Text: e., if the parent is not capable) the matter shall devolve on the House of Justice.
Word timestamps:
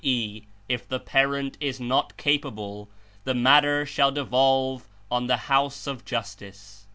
e., 0.03 0.41
if 0.67 0.87
the 0.87 0.99
parent 0.99 1.55
is 1.59 1.79
not 1.79 2.17
capable) 2.17 2.89
the 3.23 3.35
matter 3.35 3.85
shall 3.85 4.11
devolve 4.11 4.89
on 5.11 5.27
the 5.27 5.37
House 5.45 5.85
of 5.85 6.03
Justice. 6.03 6.87